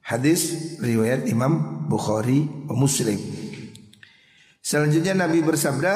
Hadis 0.00 0.76
riwayat 0.80 1.28
Imam 1.28 1.84
Bukhari 1.84 2.48
Muslim. 2.72 3.20
Selanjutnya 4.64 5.12
Nabi 5.12 5.44
bersabda, 5.44 5.94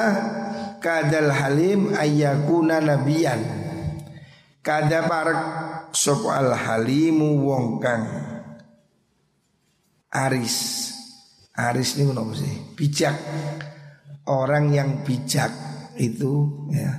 kadal 0.85 1.33
halim 1.33 1.97
ayakuna 1.97 2.77
nabiyan 2.77 3.41
kada 4.61 5.09
parak 5.09 5.41
sop 5.93 6.29
al 6.29 6.53
halimu 6.53 7.41
wong 7.41 7.81
kang 7.81 8.05
aris. 10.15 10.55
Aris 11.55 11.99
ini 11.99 12.11
apa 12.11 12.33
sih? 12.35 12.55
Bijak. 12.75 13.15
Orang 14.31 14.71
yang 14.71 15.03
bijak 15.03 15.51
itu 15.99 16.65
ya. 16.71 16.91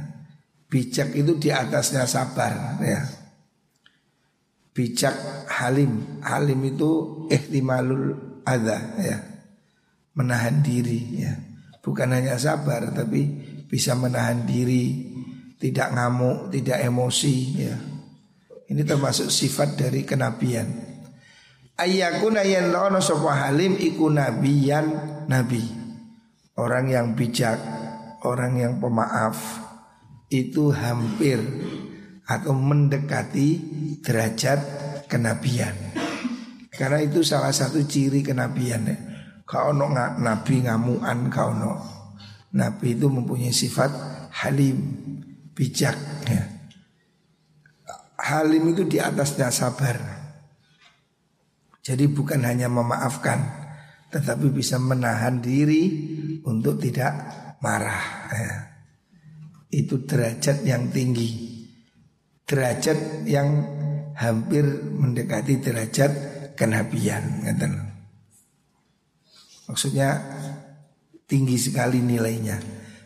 Bijak 0.68 1.16
itu 1.16 1.40
di 1.40 1.48
atasnya 1.48 2.05
sabar 2.05 2.79
ya. 2.85 3.00
Bijak 4.76 5.48
halim. 5.48 6.20
Halim 6.20 6.61
itu 6.68 6.90
ihtimalul 7.33 8.40
ada 8.44 8.79
ya. 9.00 9.18
Menahan 10.16 10.61
diri 10.61 11.24
ya. 11.24 11.33
Bukan 11.81 12.12
hanya 12.12 12.35
sabar 12.40 12.90
tapi 12.90 13.55
bisa 13.66 13.94
menahan 13.98 14.46
diri, 14.46 15.11
tidak 15.59 15.92
ngamuk, 15.94 16.50
tidak 16.55 16.83
emosi 16.83 17.37
ya. 17.62 17.76
Ini 18.66 18.83
termasuk 18.83 19.31
sifat 19.31 19.79
dari 19.79 20.02
kenabian. 20.02 20.95
Ayyakuna 21.77 22.41
yanlono 22.41 23.05
sapa 23.05 23.37
halim 23.47 23.77
iku 23.77 24.09
nabiyan 24.09 24.87
nabi. 25.29 25.61
Orang 26.57 26.89
yang 26.89 27.12
bijak, 27.12 27.61
orang 28.25 28.57
yang 28.57 28.81
pemaaf 28.81 29.37
itu 30.33 30.73
hampir 30.73 31.37
atau 32.25 32.57
mendekati 32.57 33.49
derajat 34.01 34.59
kenabian. 35.05 35.77
Karena 36.73 37.05
itu 37.05 37.21
salah 37.21 37.53
satu 37.53 37.85
ciri 37.85 38.25
kenabian 38.25 38.89
ya. 38.89 38.97
Kau 39.45 39.77
no 39.77 39.93
nabi 39.93 40.65
ngamuan 40.65 41.29
kau 41.29 41.53
no 41.53 41.97
Nabi 42.57 42.97
itu 42.97 43.12
mempunyai 43.12 43.53
sifat 43.53 43.93
halim, 44.33 44.81
bijak 45.53 45.93
ya. 46.25 46.45
Halim 48.17 48.73
itu 48.73 48.89
di 48.89 48.97
atasnya 48.97 49.53
sabar. 49.53 50.15
Jadi 51.87 52.11
bukan 52.11 52.42
hanya 52.42 52.66
memaafkan, 52.66 53.46
tetapi 54.11 54.51
bisa 54.51 54.75
menahan 54.75 55.38
diri 55.38 55.87
untuk 56.42 56.83
tidak 56.83 57.14
marah. 57.62 58.27
Ya. 58.35 58.51
Itu 59.70 60.03
derajat 60.03 60.66
yang 60.66 60.90
tinggi, 60.90 61.62
derajat 62.42 63.22
yang 63.31 63.62
hampir 64.18 64.66
mendekati 64.83 65.62
derajat 65.62 66.11
kenabian. 66.59 67.46
Maksudnya 69.70 70.11
tinggi 71.31 71.55
sekali 71.55 72.03
nilainya. 72.03 72.59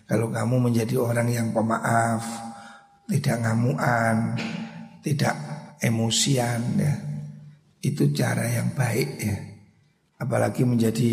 Kalau 0.09 0.33
kamu 0.33 0.73
menjadi 0.73 0.97
orang 0.97 1.29
yang 1.29 1.53
pemaaf, 1.53 2.25
tidak 3.13 3.45
ngamuan, 3.45 4.41
tidak 5.05 5.37
emosian 5.85 6.65
ya 6.81 7.10
itu 7.81 8.13
cara 8.13 8.45
yang 8.45 8.77
baik 8.77 9.11
ya. 9.21 9.37
Apalagi 10.21 10.69
menjadi 10.69 11.11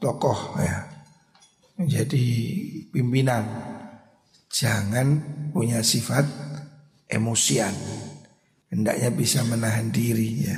tokoh 0.00 0.56
ya. 0.60 0.88
Menjadi 1.76 2.24
pimpinan. 2.88 3.44
Jangan 4.48 5.06
punya 5.52 5.84
sifat 5.84 6.24
emosian. 7.10 7.74
Hendaknya 8.72 9.10
bisa 9.12 9.44
menahan 9.44 9.92
diri 9.92 10.30
ya. 10.46 10.56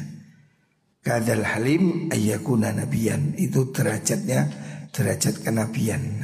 Kadal 1.02 1.42
halim 1.42 2.12
ayakuna 2.12 2.70
nabiyan. 2.70 3.34
Itu 3.34 3.74
derajatnya 3.74 4.46
derajat 4.94 5.42
kenabian. 5.42 6.22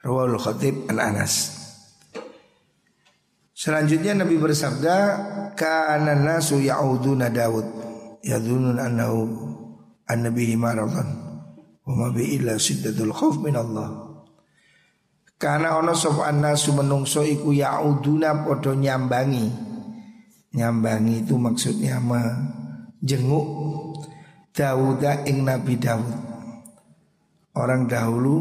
Rawal 0.00 0.36
Khatib 0.40 0.88
An 0.88 1.00
Anas. 1.00 1.60
Selanjutnya 3.54 4.12
Nabi 4.12 4.36
bersabda, 4.36 4.96
"Kana 5.56 6.12
nasu 6.12 6.60
ya'uduna 6.60 7.32
Daud." 7.32 7.83
Yadhunun 8.24 8.80
annahu 8.80 9.28
annabihi 10.08 10.56
maradan 10.56 11.08
wa 11.84 11.92
ma 11.92 12.08
bi 12.08 12.40
illa 12.40 12.56
siddatul 12.56 13.12
khauf 13.12 13.36
min 13.44 13.54
Allah. 13.54 14.16
Karena 15.36 15.76
ono 15.76 15.92
sop 15.92 16.24
annasu 16.24 16.72
menungso 16.72 17.20
iku 17.20 17.52
yauduna 17.52 18.48
podo 18.48 18.72
nyambangi. 18.72 19.52
Nyambangi 20.54 21.26
itu 21.26 21.34
maksudnya 21.36 22.00
menjenguk 22.00 23.46
Dawuda 24.54 25.26
ing 25.26 25.42
Nabi 25.42 25.74
Dawud. 25.74 26.14
Orang 27.58 27.90
dahulu 27.90 28.36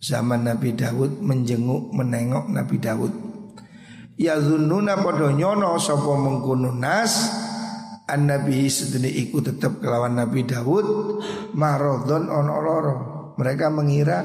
zaman 0.00 0.48
Nabi 0.48 0.72
Dawud 0.72 1.20
menjenguk 1.20 1.92
menengok 1.92 2.48
Nabi 2.48 2.80
Dawud. 2.80 3.12
Ya 4.16 4.40
zununa 4.40 4.96
podo 4.96 5.28
nyono 5.28 5.76
sopo 5.76 6.16
mengkuno 6.16 6.72
nas 6.72 7.28
an 8.10 8.26
nabi 8.26 8.66
sedene 8.66 9.06
iku 9.06 9.38
tetap 9.38 9.78
kelawan 9.78 10.18
Nabi 10.18 10.42
Dawud 10.42 10.86
marodon 11.54 12.26
on 12.26 12.46
loro. 12.50 12.96
Mereka 13.38 13.70
mengira 13.70 14.18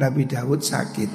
Nabi 0.00 0.24
Dawud 0.24 0.64
sakit. 0.64 1.10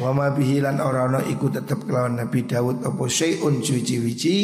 Wa 0.00 0.10
ma 0.14 0.32
bihilan 0.32 0.80
orano 0.80 1.20
iku 1.26 1.50
tetap 1.50 1.84
kelawan 1.84 2.22
Nabi 2.22 2.46
Dawud 2.46 2.86
apa 2.86 3.04
syai'un 3.04 3.60
suci-wici 3.60 4.36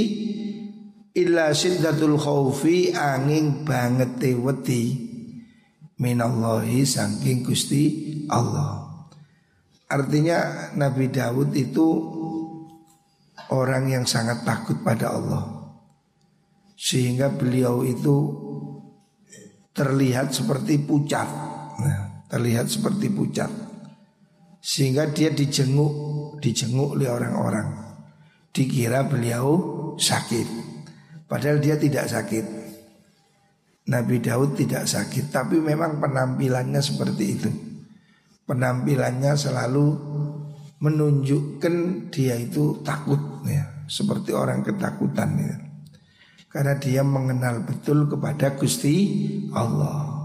illa 1.16 1.50
siddatul 1.54 2.18
khaufi 2.20 2.92
angin 2.92 3.64
banget 3.66 4.20
wedi 4.38 4.84
minallahi 5.96 6.82
saking 6.84 7.46
Gusti 7.46 7.82
Allah. 8.28 8.90
Artinya 9.90 10.70
Nabi 10.78 11.10
Dawud 11.10 11.50
itu 11.56 11.86
orang 13.50 13.90
yang 13.90 14.04
sangat 14.06 14.46
takut 14.46 14.78
pada 14.86 15.18
Allah 15.18 15.59
sehingga 16.80 17.28
beliau 17.28 17.84
itu 17.84 18.16
terlihat 19.76 20.32
seperti 20.32 20.80
pucat. 20.80 21.28
Nah, 21.76 22.24
terlihat 22.32 22.72
seperti 22.72 23.12
pucat. 23.12 23.52
Sehingga 24.64 25.12
dia 25.12 25.28
dijenguk 25.28 25.92
dijenguk 26.40 26.96
oleh 26.96 27.12
orang-orang. 27.12 27.68
Dikira 28.48 29.04
beliau 29.04 29.60
sakit. 30.00 30.48
Padahal 31.28 31.60
dia 31.60 31.76
tidak 31.76 32.08
sakit. 32.08 32.44
Nabi 33.92 34.16
Daud 34.24 34.56
tidak 34.56 34.88
sakit. 34.88 35.28
Tapi 35.28 35.60
memang 35.60 36.00
penampilannya 36.00 36.80
seperti 36.80 37.24
itu. 37.28 37.50
Penampilannya 38.48 39.36
selalu 39.36 39.86
menunjukkan 40.80 42.08
dia 42.08 42.40
itu 42.40 42.80
takut 42.80 43.44
ya. 43.44 43.84
Seperti 43.84 44.32
orang 44.32 44.64
ketakutan 44.64 45.30
ya. 45.38 45.69
Karena 46.50 46.74
dia 46.82 47.06
mengenal 47.06 47.62
betul 47.62 48.10
kepada 48.10 48.58
Gusti 48.58 48.96
Allah. 49.54 50.18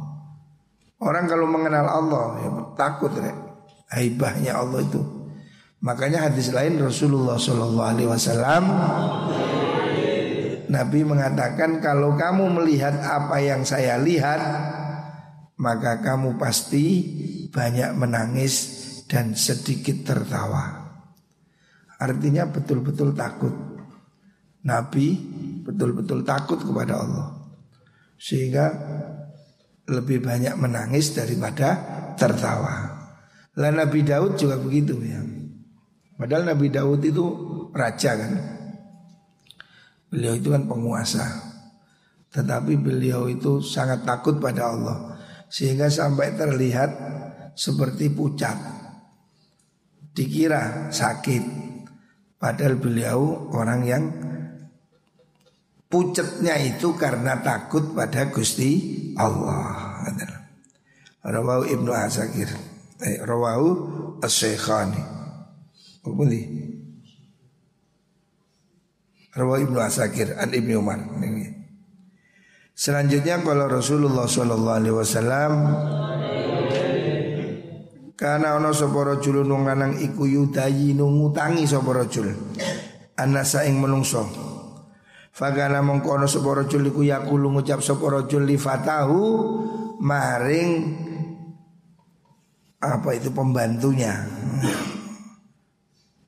Orang 0.98 1.30
kalau 1.30 1.46
mengenal 1.46 1.86
Allah 1.86 2.26
ya 2.42 2.50
takut 2.74 3.14
ya. 3.14 3.30
Haibahnya 3.94 4.58
Allah 4.58 4.82
itu. 4.82 5.02
Makanya 5.86 6.26
hadis 6.26 6.50
lain 6.50 6.82
Rasulullah 6.82 7.38
Shallallahu 7.38 7.90
Alaihi 7.94 8.10
Wasallam 8.10 8.64
Nabi 10.66 11.06
mengatakan 11.06 11.78
kalau 11.78 12.18
kamu 12.18 12.58
melihat 12.58 12.98
apa 13.06 13.38
yang 13.38 13.62
saya 13.62 14.02
lihat 14.02 14.42
Maka 15.56 16.04
kamu 16.04 16.36
pasti 16.36 16.86
banyak 17.48 17.96
menangis 17.96 18.56
dan 19.08 19.32
sedikit 19.40 20.04
tertawa. 20.04 20.84
Artinya 21.96 22.44
betul-betul 22.52 23.16
takut. 23.16 23.56
Nabi 24.68 25.16
betul-betul 25.66 26.22
takut 26.22 26.62
kepada 26.62 27.02
Allah 27.02 27.28
sehingga 28.22 28.70
lebih 29.90 30.22
banyak 30.22 30.56
menangis 30.58 31.14
daripada 31.14 31.78
tertawa. 32.18 32.96
Lah 33.56 33.72
Nabi 33.72 34.02
Daud 34.06 34.38
juga 34.38 34.58
begitu 34.62 34.98
ya. 35.02 35.22
Padahal 36.16 36.56
Nabi 36.56 36.68
Daud 36.72 37.02
itu 37.04 37.26
raja 37.76 38.16
kan. 38.16 38.34
Beliau 40.10 40.34
itu 40.38 40.48
kan 40.54 40.64
penguasa. 40.64 41.26
Tetapi 42.32 42.80
beliau 42.80 43.32
itu 43.32 43.64
sangat 43.64 44.04
takut 44.04 44.40
pada 44.40 44.76
Allah 44.76 44.98
sehingga 45.48 45.88
sampai 45.88 46.36
terlihat 46.36 46.90
seperti 47.56 48.12
pucat. 48.12 48.58
Dikira 50.16 50.92
sakit. 50.92 51.44
Padahal 52.36 52.76
beliau 52.76 53.52
orang 53.56 53.82
yang 53.88 54.04
Pucetnya 55.96 56.60
itu 56.60 56.92
karena 57.00 57.40
takut 57.40 57.96
pada 57.96 58.28
Gusti 58.28 58.84
Allah. 59.16 60.04
Rawahu 61.24 61.72
Ibnu 61.72 61.88
Asakir. 61.96 62.52
Eh, 63.00 63.24
rawahu 63.24 63.68
As-Syekhani. 64.20 65.00
Apa 66.04 66.22
ini? 66.28 66.42
Ibnu 69.40 69.80
Asakir 69.80 70.36
an 70.36 70.52
Ibnu 70.52 70.84
Umar. 70.84 71.00
Selanjutnya 72.76 73.40
kalau 73.40 73.72
Rasulullah 73.72 74.28
Shallallahu 74.28 74.76
Alaihi 74.84 74.96
Wasallam 75.00 75.52
karena 78.20 78.60
ono 78.60 78.76
sapa 78.76 79.16
rajul 79.16 79.48
nung 79.48 79.64
lanang 79.64 79.96
iku 79.96 80.28
yudayi 80.28 80.92
ngutangi 80.92 81.64
sapa 81.64 82.04
rajul 82.04 82.36
anasa 83.16 83.64
ing 83.64 83.80
menungso 83.80 84.45
Fagana 85.36 85.84
mengkono 85.84 86.32
sapa 86.32 86.64
rajul 86.64 86.88
iku 86.88 87.04
yaqulu 87.04 87.52
ngucap 87.52 87.84
sapa 87.84 88.08
rajul 88.08 88.48
li 88.48 88.56
fatahu 88.56 89.20
maring 90.00 90.72
apa 92.80 93.10
itu 93.20 93.36
pembantunya. 93.36 94.16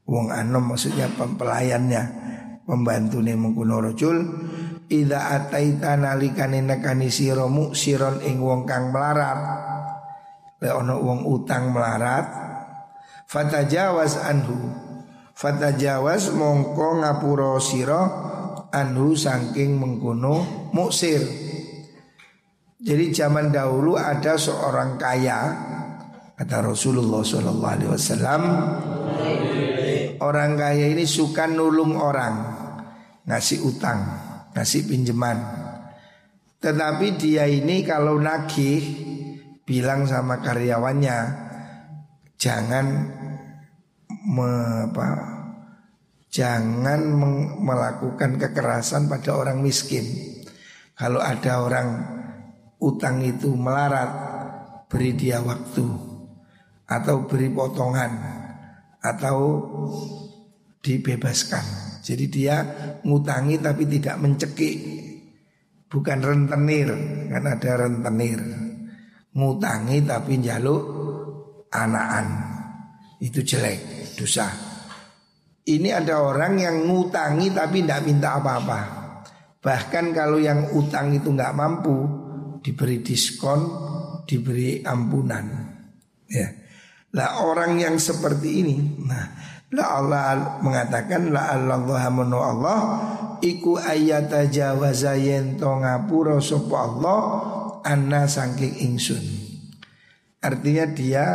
Wong 0.08 0.28
anom 0.32 0.76
maksudnya 0.76 1.08
pelayannya 1.16 2.28
nih 2.68 3.36
mengkuno 3.36 3.80
rojul 3.80 4.18
Ida 4.88 5.36
ataita 5.36 6.00
nalikane 6.00 6.64
nekani 6.64 7.12
sira 7.12 7.44
siron 7.76 8.24
ing 8.24 8.40
wong 8.40 8.64
kang 8.64 8.96
melarat 8.96 9.40
Le 10.64 10.72
ono 10.72 10.96
wong 11.04 11.28
utang 11.28 11.76
melarat 11.76 12.24
Fatajawaz 13.28 14.24
anhu 14.24 14.56
Fatajawaz 15.36 16.32
mongko 16.32 17.04
ngapuro 17.04 17.60
siro 17.60 18.02
anhu 18.78 19.18
saking 19.18 19.82
mengkuno 19.82 20.70
muksir. 20.74 21.22
Jadi 22.78 23.10
zaman 23.10 23.50
dahulu 23.50 23.98
ada 23.98 24.38
seorang 24.38 25.02
kaya 25.02 25.40
kata 26.38 26.62
Rasulullah 26.62 27.26
Shallallahu 27.26 27.74
Alaihi 27.74 27.90
Wasallam 27.90 28.42
orang 30.22 30.54
kaya 30.54 30.94
ini 30.94 31.10
suka 31.10 31.50
nulung 31.50 31.98
orang 31.98 32.54
ngasih 33.26 33.66
utang 33.66 34.06
ngasih 34.54 34.86
pinjaman 34.86 35.42
tetapi 36.62 37.18
dia 37.18 37.50
ini 37.50 37.82
kalau 37.82 38.22
nagih 38.22 38.86
bilang 39.66 40.06
sama 40.06 40.38
karyawannya 40.46 41.18
jangan 42.38 42.86
me, 44.30 44.50
apa, 44.94 45.08
Jangan 46.28 47.02
melakukan 47.64 48.36
kekerasan 48.36 49.08
pada 49.08 49.32
orang 49.32 49.64
miskin 49.64 50.04
Kalau 50.98 51.22
ada 51.22 51.62
orang 51.62 51.90
utang 52.82 53.22
itu 53.22 53.54
melarat, 53.54 54.10
beri 54.90 55.14
dia 55.14 55.38
waktu 55.46 55.86
atau 56.90 57.30
beri 57.30 57.54
potongan 57.54 58.12
atau 58.98 59.38
dibebaskan. 60.82 62.02
Jadi 62.02 62.26
dia 62.32 62.56
ngutangi 63.06 63.62
tapi 63.62 63.86
tidak 63.86 64.18
mencekik. 64.18 64.78
Bukan 65.88 66.20
rentenir, 66.20 66.90
kan 67.30 67.46
ada 67.46 67.72
rentenir. 67.88 68.42
Ngutangi 69.38 70.02
tapi 70.02 70.42
jaluk 70.42 70.84
anaan. 71.70 72.58
Itu 73.22 73.46
jelek, 73.46 74.18
dosa. 74.18 74.67
Ini 75.68 75.90
ada 75.92 76.24
orang 76.24 76.56
yang 76.56 76.88
ngutangi 76.88 77.52
tapi 77.52 77.84
tidak 77.84 78.08
minta 78.08 78.40
apa-apa. 78.40 78.80
Bahkan 79.60 80.16
kalau 80.16 80.40
yang 80.40 80.72
utang 80.72 81.12
itu 81.12 81.28
nggak 81.28 81.52
mampu, 81.52 82.08
diberi 82.64 83.04
diskon, 83.04 83.68
diberi 84.24 84.80
ampunan. 84.80 85.44
Ya. 86.32 86.48
Lah 87.12 87.44
orang 87.44 87.76
yang 87.76 88.00
seperti 88.00 88.64
ini, 88.64 88.76
nah, 89.04 89.28
la 89.76 89.86
Allah 90.00 90.24
mengatakan 90.64 91.36
la 91.36 91.56
Allah 91.56 92.04
manu 92.16 92.40
Allah 92.40 92.80
iku 93.44 93.76
ayata 93.76 94.48
jawaza 94.48 95.20
yen 95.20 95.60
to 95.60 95.68
ngapura 95.68 96.40
sapa 96.40 96.76
Allah 96.76 97.20
anna 97.84 98.24
saking 98.24 98.88
ingsun. 98.88 99.26
Artinya 100.40 100.86
dia 100.88 101.26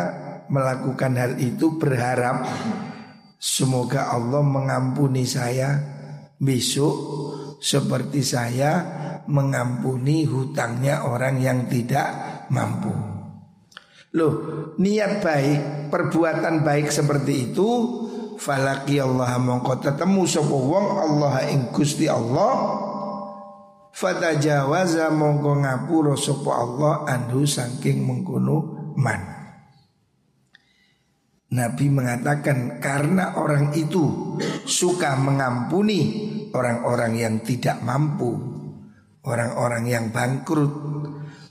melakukan 0.48 1.20
hal 1.20 1.32
itu 1.36 1.76
berharap 1.76 2.48
semoga 3.42 4.14
Allah 4.14 4.38
mengampuni 4.46 5.26
saya 5.26 5.74
besok 6.38 6.94
seperti 7.58 8.22
saya 8.22 8.70
mengampuni 9.26 10.22
hutangnya 10.22 11.02
orang 11.10 11.42
yang 11.42 11.66
tidak 11.66 12.06
mampu. 12.54 12.94
Loh, 14.14 14.34
niat 14.78 15.24
baik, 15.24 15.90
perbuatan 15.90 16.62
baik 16.62 16.94
seperti 16.94 17.50
itu 17.50 17.68
falaki 18.38 19.02
Allah 19.02 19.38
mongko 19.38 19.78
tetemu 19.80 20.22
sapa 20.28 20.52
wong 20.52 20.86
Allah 21.00 21.34
ing 21.48 21.72
Gusti 21.72 22.10
Allah 22.10 22.52
fatajawaza 23.94 25.08
mongko 25.14 25.64
ngapura 25.64 26.14
sapa 26.18 26.50
Allah 26.50 26.94
anhu 27.08 27.48
saking 27.48 28.04
mengkono 28.04 28.92
man. 29.00 29.41
Nabi 31.52 31.92
mengatakan 31.92 32.80
karena 32.80 33.36
orang 33.36 33.76
itu 33.76 34.36
suka 34.64 35.20
mengampuni 35.20 36.00
orang-orang 36.56 37.12
yang 37.20 37.34
tidak 37.44 37.84
mampu, 37.84 38.32
orang-orang 39.20 39.84
yang 39.84 40.08
bangkrut, 40.08 40.72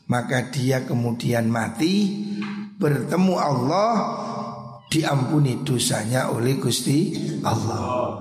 maka 0.09 0.49
dia 0.49 0.89
kemudian 0.89 1.53
mati 1.53 2.17
bertemu 2.81 3.35
Allah 3.37 3.91
diampuni 4.89 5.61
dosanya 5.61 6.33
oleh 6.33 6.57
Gusti 6.57 7.13
Allah. 7.45 8.17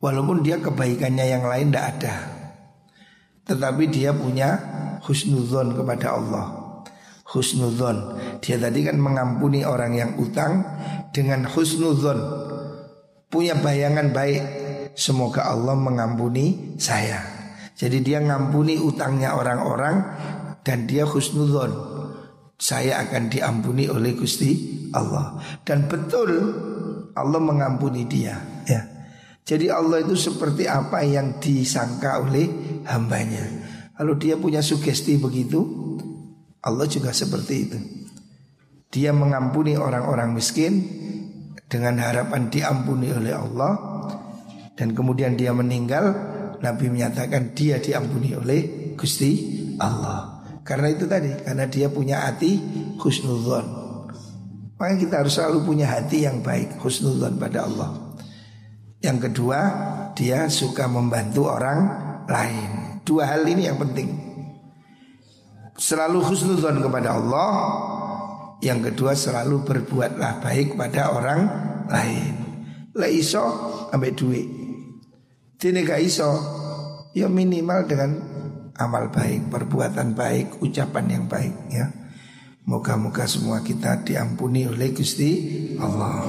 Walaupun 0.00 0.40
dia 0.40 0.58
kebaikannya 0.64 1.26
yang 1.28 1.44
lain 1.44 1.70
tidak 1.70 1.86
ada. 1.94 2.16
Tetapi 3.52 3.84
dia 3.92 4.16
punya 4.16 4.50
husnuzon 5.04 5.76
kepada 5.76 6.16
Allah. 6.16 6.61
Husnuzon. 7.32 8.20
Dia 8.44 8.60
tadi 8.60 8.84
kan 8.84 9.00
mengampuni 9.00 9.64
orang 9.64 9.96
yang 9.96 10.10
utang 10.20 10.60
dengan 11.16 11.48
husnuzon. 11.48 12.20
Punya 13.32 13.56
bayangan 13.56 14.12
baik. 14.12 14.42
Semoga 14.92 15.48
Allah 15.48 15.72
mengampuni 15.72 16.76
saya. 16.76 17.24
Jadi 17.72 18.04
dia 18.04 18.20
ngampuni 18.20 18.76
utangnya 18.76 19.32
orang-orang 19.32 20.04
dan 20.62 20.86
dia 20.86 21.02
husnuzon 21.02 21.92
saya 22.62 23.02
akan 23.02 23.26
diampuni 23.26 23.90
oleh 23.90 24.14
Gusti 24.14 24.54
Allah 24.94 25.34
dan 25.66 25.90
betul 25.90 26.30
Allah 27.18 27.42
mengampuni 27.42 28.06
dia 28.06 28.38
ya 28.62 28.86
jadi 29.42 29.74
Allah 29.74 30.06
itu 30.06 30.14
seperti 30.14 30.70
apa 30.70 31.02
yang 31.02 31.42
disangka 31.42 32.22
oleh 32.22 32.46
hambanya 32.86 33.42
kalau 33.98 34.14
dia 34.14 34.38
punya 34.38 34.62
sugesti 34.62 35.18
begitu 35.18 35.81
Allah 36.62 36.86
juga 36.86 37.10
seperti 37.14 37.54
itu 37.58 37.78
dia 38.92 39.10
mengampuni 39.14 39.78
orang-orang 39.78 40.34
miskin 40.36 40.84
dengan 41.66 41.98
harapan 41.98 42.52
diampuni 42.52 43.08
oleh 43.12 43.32
Allah 43.32 43.72
dan 44.76 44.92
kemudian 44.92 45.36
dia 45.36 45.50
meninggal 45.52 46.12
Nabi 46.62 46.92
menyatakan 46.92 47.56
dia 47.56 47.82
diampuni 47.82 48.36
oleh 48.36 48.94
Gusti 48.94 49.60
Allah 49.80 50.32
karena 50.62 50.94
itu 50.94 51.10
tadi, 51.10 51.30
karena 51.42 51.66
dia 51.66 51.90
punya 51.90 52.22
hati 52.22 52.54
husnudzon. 53.02 53.66
Makanya 54.78 54.98
kita 54.98 55.14
harus 55.22 55.34
selalu 55.34 55.58
punya 55.66 55.90
hati 55.90 56.22
yang 56.22 56.38
baik, 56.38 56.78
husnudzon 56.78 57.34
pada 57.38 57.66
Allah. 57.66 58.14
Yang 59.02 59.30
kedua, 59.30 59.60
dia 60.14 60.46
suka 60.46 60.86
membantu 60.86 61.50
orang 61.50 61.80
lain. 62.30 63.02
Dua 63.02 63.26
hal 63.26 63.42
ini 63.42 63.66
yang 63.66 63.78
penting. 63.82 64.31
Selalu 65.76 66.18
husnudzon 66.20 66.84
kepada 66.84 67.16
Allah. 67.16 67.52
Yang 68.62 68.92
kedua 68.92 69.12
selalu 69.18 69.66
berbuatlah 69.66 70.38
baik 70.38 70.78
pada 70.78 71.10
orang 71.10 71.40
lain. 71.90 72.34
La 72.94 73.08
iso 73.10 73.42
ambek 73.90 74.12
duit. 74.14 74.46
Dene 75.58 75.82
gak 75.82 76.02
iso 76.02 76.30
ya 77.16 77.26
minimal 77.26 77.86
dengan 77.86 78.10
amal 78.78 79.12
baik, 79.12 79.50
perbuatan 79.52 80.14
baik, 80.16 80.62
ucapan 80.62 81.06
yang 81.10 81.24
baik 81.26 81.54
ya. 81.70 81.86
Moga-moga 82.62 83.26
semua 83.26 83.58
kita 83.66 84.06
diampuni 84.06 84.70
oleh 84.70 84.94
Gusti 84.94 85.30
Allah. 85.82 86.22